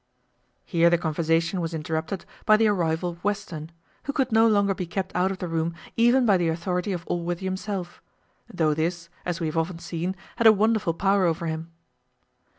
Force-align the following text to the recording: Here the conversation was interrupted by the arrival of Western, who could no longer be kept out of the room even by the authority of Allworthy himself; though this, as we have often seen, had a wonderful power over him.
Here 0.65 0.89
the 0.89 0.97
conversation 0.97 1.61
was 1.61 1.75
interrupted 1.75 2.25
by 2.47 2.57
the 2.57 2.67
arrival 2.69 3.11
of 3.11 3.23
Western, 3.23 3.71
who 4.05 4.13
could 4.13 4.31
no 4.31 4.47
longer 4.47 4.73
be 4.73 4.87
kept 4.87 5.15
out 5.15 5.29
of 5.29 5.37
the 5.37 5.47
room 5.47 5.75
even 5.95 6.25
by 6.25 6.37
the 6.37 6.47
authority 6.47 6.91
of 6.91 7.05
Allworthy 7.05 7.45
himself; 7.45 8.01
though 8.51 8.73
this, 8.73 9.09
as 9.27 9.39
we 9.39 9.45
have 9.45 9.57
often 9.59 9.77
seen, 9.77 10.15
had 10.37 10.47
a 10.47 10.51
wonderful 10.51 10.95
power 10.95 11.25
over 11.25 11.45
him. 11.45 11.71